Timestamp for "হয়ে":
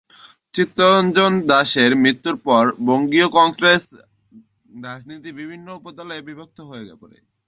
6.61-6.93